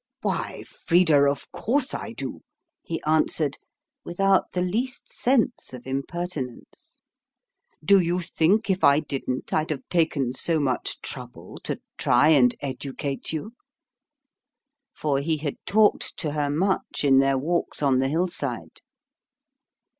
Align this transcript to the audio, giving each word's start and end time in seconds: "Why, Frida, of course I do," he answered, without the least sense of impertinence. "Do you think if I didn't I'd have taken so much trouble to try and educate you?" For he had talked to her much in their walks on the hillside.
"Why, 0.23 0.63
Frida, 0.63 1.25
of 1.29 1.51
course 1.51 1.93
I 1.93 2.13
do," 2.13 2.41
he 2.81 3.03
answered, 3.03 3.59
without 4.03 4.53
the 4.53 4.63
least 4.63 5.11
sense 5.11 5.73
of 5.73 5.85
impertinence. 5.85 7.01
"Do 7.85 7.99
you 7.99 8.19
think 8.19 8.67
if 8.71 8.83
I 8.83 9.01
didn't 9.01 9.53
I'd 9.53 9.69
have 9.69 9.87
taken 9.91 10.33
so 10.33 10.59
much 10.59 11.01
trouble 11.01 11.59
to 11.65 11.79
try 11.99 12.29
and 12.29 12.55
educate 12.61 13.31
you?" 13.31 13.53
For 14.95 15.19
he 15.19 15.37
had 15.37 15.57
talked 15.67 16.17
to 16.17 16.31
her 16.31 16.49
much 16.49 17.03
in 17.03 17.19
their 17.19 17.37
walks 17.37 17.83
on 17.83 17.99
the 17.99 18.09
hillside. 18.09 18.81